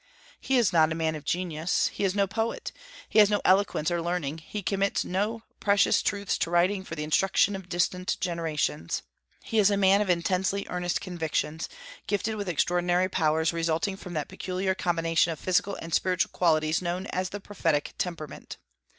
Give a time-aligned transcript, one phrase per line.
[0.39, 2.71] He is not a man of genius; he is no poet;
[3.07, 7.03] he has no eloquence or learning; he commits no precious truths to writing for the
[7.03, 9.03] instruction of distant generations.
[9.43, 11.69] He is a man of intensely earnest convictions,
[12.07, 17.05] gifted with extraordinary powers resulting from that peculiar combination of physical and spiritual qualities known
[17.05, 18.57] as the prophetic temperament.